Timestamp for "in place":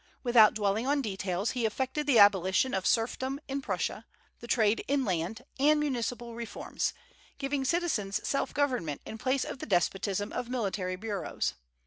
9.05-9.45